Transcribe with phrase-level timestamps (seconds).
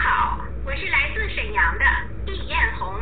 [0.00, 1.84] 好，我是来自沈阳的
[2.24, 2.94] 毕艳红。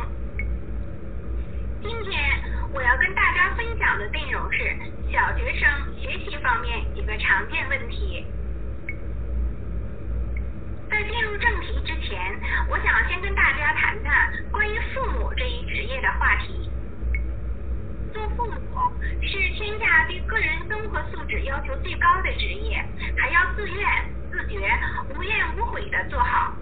[1.79, 2.41] 今天
[2.73, 4.75] 我要跟大家分享的内容是
[5.11, 8.25] 小学生学习方面几个常见问题。
[10.89, 12.19] 在进入正题之前，
[12.67, 16.67] 我想先跟大家谈谈关于父母这一职业的话题。
[18.11, 18.57] 做父母
[19.21, 22.83] 是天下对个人综合素质要求最高的职业，
[23.15, 23.85] 还要自愿、
[24.31, 24.57] 自觉、
[25.13, 26.55] 无怨无悔的做好。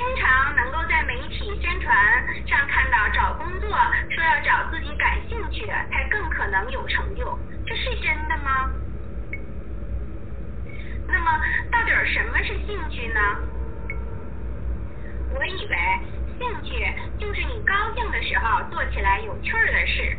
[0.00, 1.94] 经常能够在媒体宣传
[2.46, 3.68] 上看到找工作
[4.08, 8.70] 说要找自己感兴趣的才更可能有成就，这是真的吗？
[11.06, 11.38] 那么
[11.70, 13.20] 到底什么是兴趣呢？
[15.34, 15.76] 我以为
[16.38, 16.72] 兴趣
[17.18, 20.16] 就是你高兴的时候做起来有趣儿的事。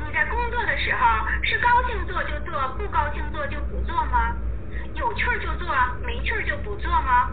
[0.00, 0.98] 你在工作的时候
[1.44, 4.34] 是高兴做就做，不高兴做就不做吗？
[4.94, 7.30] 有趣儿就做，没趣儿就不做吗？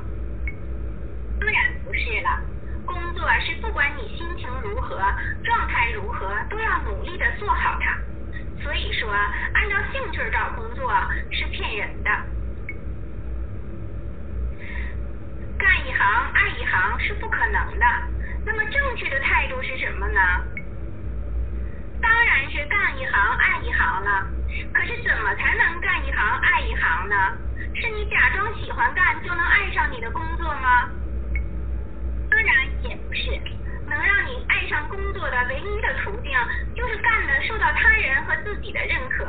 [1.44, 2.40] 当然不是了，
[2.86, 4.98] 工作是不管你心情如何、
[5.44, 7.98] 状态如何，都要努力的做好它。
[8.64, 10.90] 所以说，按照兴趣找工作
[11.32, 12.10] 是骗人的。
[15.60, 17.86] 干一行爱一行是不可能的。
[18.46, 20.22] 那么正确的态度是什么呢？
[22.02, 24.28] 当然是干一行爱一行了。
[24.74, 27.38] 可是怎么才能干一行爱一行呢？
[27.76, 30.88] 是你假装喜欢干就能爱上你的工作吗？
[32.34, 33.30] 当然也不是，
[33.86, 36.32] 能让你爱上工作的唯一的途径，
[36.76, 39.24] 就是干的受到他人和自己的认可，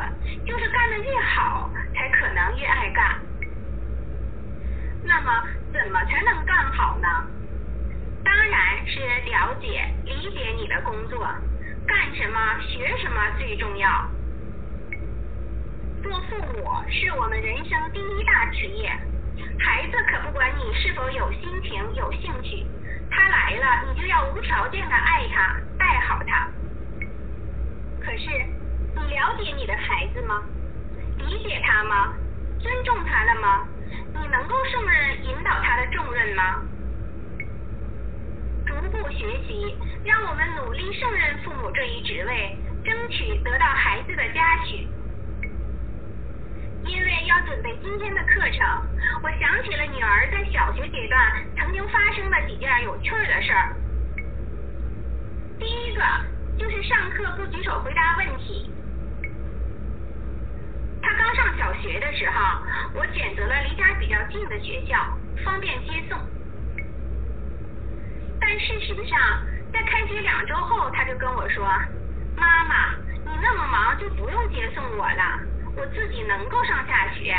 [0.46, 3.20] 就是干的越好，才可能越爱干。
[5.04, 7.06] 那么怎么才能干好呢？
[8.24, 11.28] 当然是了解、理解你的工作，
[11.86, 14.08] 干什么、学什么最重要。
[16.02, 18.90] 做父母是我们人生第一大职业，
[19.58, 22.66] 孩子可不管你是否有心情、有兴趣。
[23.34, 26.48] 来了，你就要无条件的爱他，带好他。
[28.00, 28.30] 可是，
[28.94, 30.40] 你了解你的孩子吗？
[31.18, 32.14] 理解他吗？
[32.60, 33.66] 尊重他了吗？
[34.14, 36.62] 你能够胜任引导他的重任吗？
[38.66, 44.86] 逐步学习，让我们努力胜任父母这一职位，争取得到孩子的嘉许。
[47.26, 48.66] 要准备今天的课程，
[49.22, 51.18] 我想起了女儿在小学阶段
[51.56, 53.74] 曾经发生的几件有趣的事儿。
[55.58, 56.02] 第一个
[56.58, 58.70] 就是上课不举手回答问题。
[61.00, 62.40] 她刚上小学的时候，
[62.94, 64.96] 我选择了离家比较近的学校，
[65.44, 66.18] 方便接送。
[68.40, 69.18] 但事实上，
[69.72, 71.64] 在开学两周后，她就跟我说
[72.36, 75.40] ：“妈妈，你那么忙，就不用接送我了。”
[75.76, 77.36] 我自己能够上下学，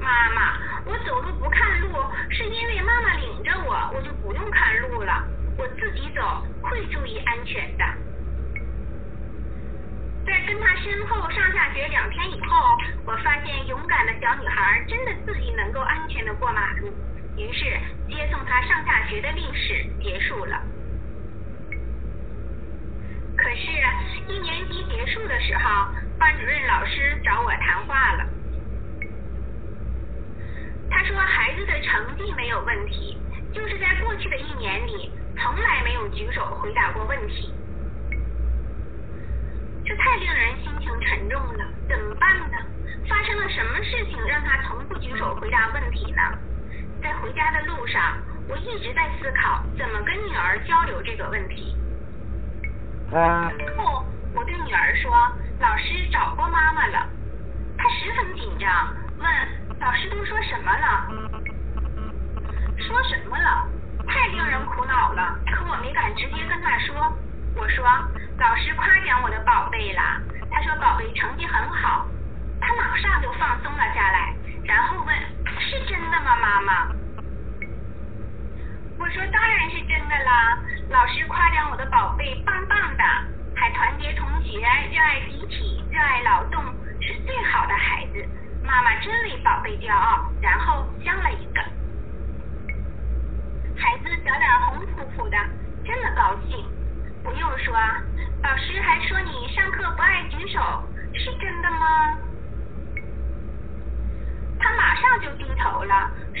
[0.00, 1.88] 妈妈，我走路不看路，
[2.30, 5.22] 是因为妈妈领着我，我就不用看路了，
[5.58, 6.22] 我自己走
[6.62, 7.84] 会注意安全的。
[10.24, 12.56] 在跟她身后上下学两天以后，
[13.04, 16.88] 我发现勇敢的小女孩真的自己能够安全的过马路，
[17.36, 17.64] 于是
[18.08, 20.62] 接送她上下学的历史结束了。
[26.22, 28.24] 班主任老师找我谈话了，
[30.88, 33.18] 他说孩子的成绩没有问题，
[33.52, 37.52] 就是在过去的一年里从来没有举手回答过问题，
[39.84, 42.58] 这太令人心情沉重了，怎么办呢？
[43.08, 46.22] 发生了什么事情让他从不举手回答问题呢？
[47.02, 48.16] 在回家的路上，
[48.46, 51.76] 我一直在思考怎么跟女儿交流这个问题。
[53.76, 54.04] 后，
[54.36, 55.10] 我对女儿说。
[55.62, 57.06] 老师找过妈妈了，
[57.78, 58.68] 她十分紧张，
[59.16, 59.30] 问
[59.78, 61.06] 老师都说什么了？
[62.78, 63.68] 说什么了？
[64.08, 65.38] 太令人苦恼了。
[65.46, 66.96] 可我没敢直接跟她说。
[67.54, 67.84] 我说
[68.38, 70.02] 老师夸奖我的宝贝了，
[70.50, 72.08] 他说宝贝成绩很好。
[72.60, 74.34] 他马上就放松了下来，
[74.64, 75.14] 然后问
[75.60, 76.88] 是真的吗，妈妈？
[78.98, 80.58] 我说当然是真的啦，
[80.90, 81.01] 老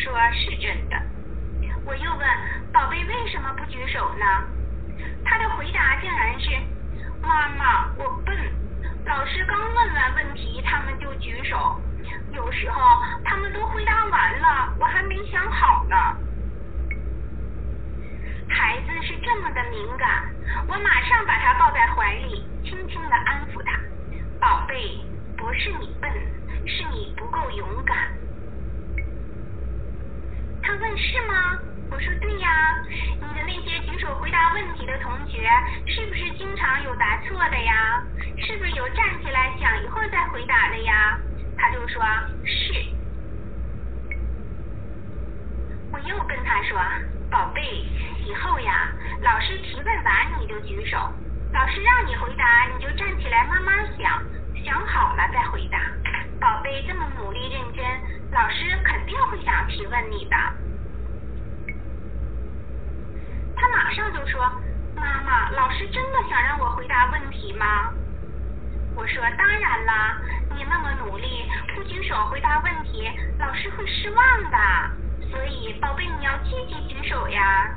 [0.02, 0.96] 说是真的。
[1.84, 2.28] 我又问
[2.72, 4.26] 宝贝为什么不举手呢？
[5.24, 6.50] 他的回答竟然是
[7.22, 8.36] 妈妈我笨。
[9.04, 11.80] 老师刚问完问题他们就举手。
[12.32, 12.80] 有时候
[13.24, 15.96] 他们都回答完了我还没想好呢。
[18.48, 20.34] 孩子是这么的敏感
[20.66, 23.78] 我马上把他抱在怀里轻轻的安抚他
[24.40, 24.98] 宝贝
[25.36, 26.10] 不是你笨
[26.66, 27.96] 是你不够勇敢。
[30.62, 31.58] 他问是吗？
[31.90, 32.48] 我说对呀。
[33.20, 35.48] 你的那些举手回答问题的同学，
[35.86, 38.02] 是不是经常有答错的呀？
[38.38, 41.18] 是不是有站起来想一会儿再回答的呀？
[41.56, 42.02] 他就说
[42.44, 42.74] 是。
[45.92, 46.80] 我又跟他说，
[47.30, 47.62] 宝贝，
[48.24, 50.96] 以后呀，老师提问完你就举手，
[51.52, 54.22] 老师让你回答你就站起来慢慢想，
[64.32, 64.40] 说，
[64.96, 67.92] 妈妈，老师真的想让我回答问题吗？
[68.96, 70.16] 我说当然啦，
[70.56, 74.58] 你那么努力，不举手回答问题，老师会失望的。
[75.30, 77.76] 所以，宝贝，你要积极举手呀。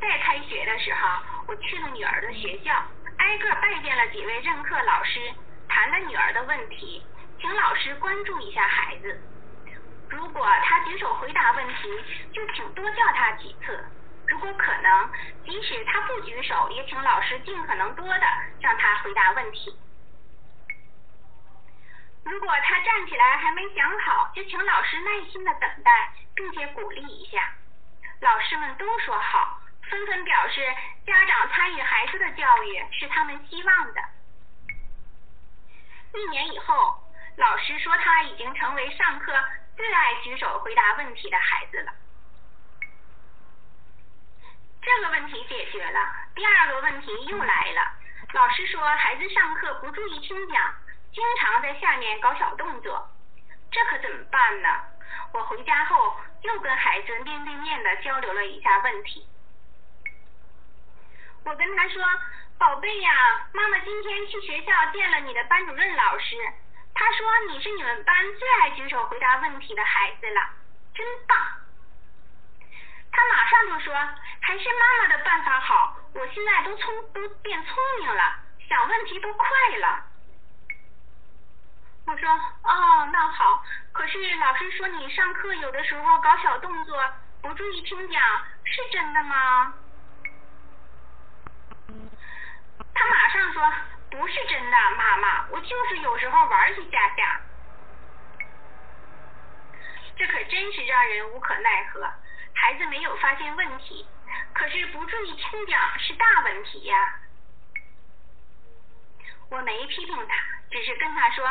[0.00, 1.08] 在开学的时候，
[1.46, 2.74] 我去了女儿的学校，
[3.18, 5.20] 挨个拜见了几位任课老师，
[5.68, 7.06] 谈了女儿的问题，
[7.40, 9.20] 请老师关注一下孩子。
[10.12, 11.88] 如果他举手回答问题，
[12.34, 13.82] 就请多叫他几次。
[14.28, 15.10] 如果可能，
[15.42, 18.26] 即使他不举手，也请老师尽可能多的
[18.60, 19.74] 让他回答问题。
[22.24, 27.50] 如果他站起来还没想好，就请老师耐心的等待，并且鼓励一下。
[28.20, 30.60] 老师们都说好，纷纷表示
[31.06, 34.02] 家长参与孩子的教育是他们希望的。
[36.14, 37.02] 一年以后，
[37.36, 39.32] 老师说他已经成为上课
[39.76, 41.92] 最爱举手回答问题的孩子了。
[44.82, 47.92] 这个问题解决了，第二个问题又来了。
[48.32, 50.74] 老师说孩子上课不注意听讲。
[51.12, 53.06] 经常在下面搞小动作，
[53.70, 54.68] 这可怎么办呢？
[55.34, 59.28] 我回家后又跟孩子面对面的交流了一下问题。
[61.44, 62.02] 我跟他说
[62.56, 66.36] ：“宝贝呀，妈妈今天去学校见了你的班主任老师，
[66.94, 70.40] 他说你是你们班最爱举手回答问题的孩子了，
[70.94, 71.38] 真棒。”
[73.12, 73.94] 他马上就说
[74.40, 78.36] ：“还是妈妈的办法好，我现在都聪都变聪明了，
[78.68, 79.48] 想问题都快
[79.78, 80.04] 了。”
[82.06, 83.62] 我说哦，那好。
[83.92, 86.98] 可是老师说你上课有的时候搞小动作，
[87.42, 88.22] 不注意听讲，
[88.64, 89.74] 是真的吗？
[92.94, 93.72] 他马上说
[94.10, 94.76] 不是真的，
[95.72, 97.40] 就是有时候玩一下下。
[100.18, 102.06] 这可真是让人无可奈何。
[102.52, 104.06] 孩子没有发现问题，
[104.52, 107.14] 可是不注意听讲是大问题呀。
[109.48, 110.34] 我没批评他，
[110.70, 111.44] 只是跟他说。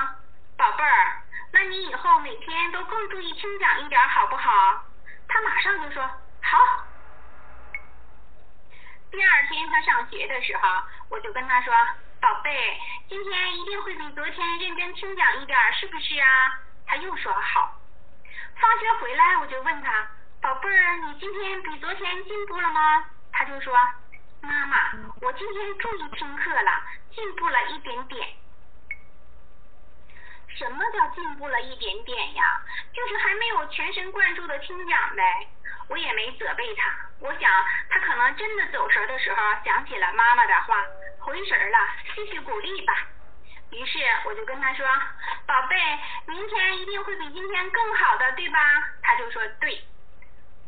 [0.56, 4.86] 宝贝儿，那你以后每天都更注意听讲一点，好不好？
[5.28, 6.04] 他马上就说
[6.44, 6.86] 好。
[9.10, 11.74] 第二天他上学的时候，我就跟他说
[12.22, 12.80] ：“宝贝，
[13.10, 16.54] 今天一定会比昨天认真听讲一点，是不是啊？”
[16.86, 17.82] 他又说好。
[18.60, 20.08] 放学回来，我就问他
[20.40, 23.04] ：“宝贝儿，你今天比昨天进步了吗？”
[23.34, 23.74] 他就说
[24.42, 26.84] ：“妈妈，我今天注意听课了，
[27.16, 28.28] 进步了一点点。”
[30.56, 32.62] 什么叫进步了一点点呀？
[32.94, 35.48] 就是还没有全神贯注的听讲呗。
[35.88, 37.52] 我也没责备他，我想
[37.90, 40.86] 他可能真的走神的时候想起了妈妈的话，
[41.22, 41.78] 回神了，
[42.16, 42.94] 继续鼓励吧。
[43.72, 44.86] 于是我就跟他说
[45.48, 45.76] ：“宝贝，
[46.26, 48.60] 明天一定会比今天更好的，对吧？”
[49.02, 49.82] 他就说：“对。”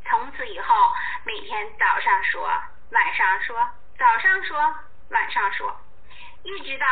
[0.07, 0.93] 从此以后，
[1.25, 2.47] 每天早上说，
[2.91, 4.75] 晚上说，早上说，
[5.09, 5.75] 晚上说，
[6.43, 6.87] 一直到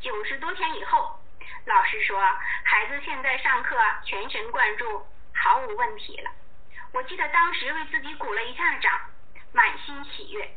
[0.00, 1.18] 九十多天以后。
[1.64, 2.20] 老师说，
[2.62, 5.04] 孩子现在上课全神贯注，
[5.34, 6.30] 毫无问题了。
[6.92, 8.92] 我记得当时为自己鼓了一下掌，
[9.52, 10.48] 满心喜悦。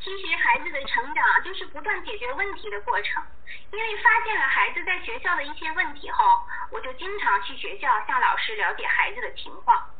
[0.00, 3.22] 其实孩子的成长就是不断解决问题的过程。
[3.72, 6.24] 因为发现了孩子在学校的一些问题后，
[6.70, 9.90] 我就经常去学校向老师了解孩子的情况。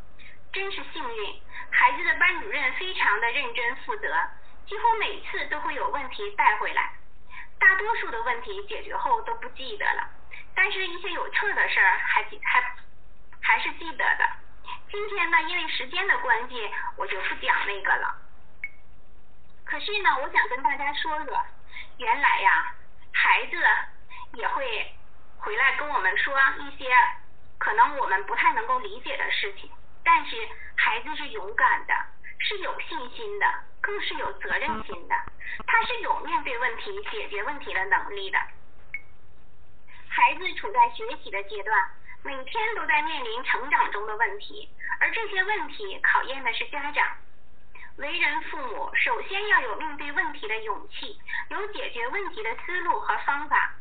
[0.53, 4.17] 真是幸运，孩子的班主任非常的认真负责，
[4.67, 6.93] 几乎每次都会有问题带回来。
[7.59, 10.09] 大多数的问题解决后都不记得了，
[10.55, 12.63] 但是一些有趣的事儿还记还
[13.41, 14.29] 还是记得的。
[14.91, 18.15] 今天呢，因为时间的关系，我就不讲那个了。
[19.67, 21.39] 可是呢，我想跟大家说说，
[21.99, 22.73] 原来呀，
[23.13, 23.57] 孩子
[24.33, 24.95] 也会
[25.37, 26.89] 回来跟我们说一些
[27.59, 29.71] 可能我们不太能够理解的事情，
[30.03, 31.95] 但是孩子是勇敢的，
[32.39, 33.47] 是有信心的。
[33.79, 35.15] 更是有责任心的，
[35.65, 38.39] 他是有面对问题、解决问题的能力的。
[40.09, 41.89] 孩子处在学习的阶段，
[42.25, 44.69] 每天都在面临成长中的问题，
[44.99, 47.07] 而这些问题考验的是家长。
[47.99, 53.75] 为人父母，首先要有面对问题的勇气，有解决问题的思路和方法，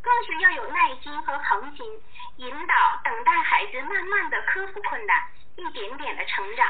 [0.00, 1.84] 更是要有耐心和恒心，
[2.36, 5.22] 引导、等待孩子慢慢的克服困难，
[5.56, 6.66] 一点点的成长。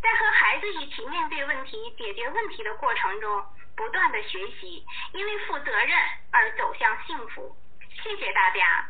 [0.00, 3.44] 在和孩子一起面对问题、解决问题的过程中，
[3.76, 5.98] 不断的学习，因为负责任
[6.30, 7.56] 而走向幸福。
[8.02, 8.88] 谢谢大家。